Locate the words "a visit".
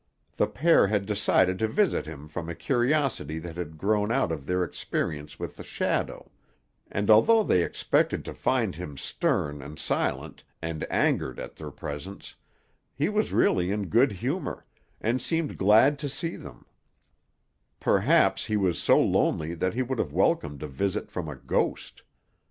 20.63-21.11